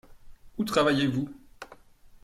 Où 0.57 0.63
travaillez-vous? 0.65 1.29